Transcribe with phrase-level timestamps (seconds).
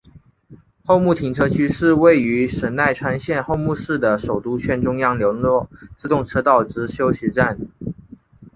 [0.83, 7.59] 厚木停车区是位于神奈川县厚木市的首都圈中央连络自动车道之休息站。